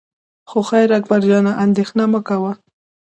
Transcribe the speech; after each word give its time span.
خو 0.49 0.59
خیر 0.69 0.89
اکبر 0.99 1.21
جانه 1.29 1.51
اندېښنه 1.63 2.03
مه 2.13 2.21
کوه. 2.27 2.51